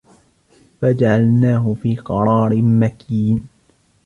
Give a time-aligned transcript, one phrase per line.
[0.81, 3.47] فَجَعَلْنَاهُ فِي قَرَارٍ مَكِينٍ